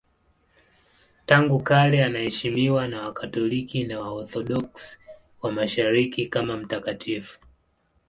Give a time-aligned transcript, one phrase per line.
[1.25, 4.97] Tangu kale anaheshimiwa na Wakatoliki na Waorthodoksi
[5.41, 7.39] wa Mashariki kama mtakatifu.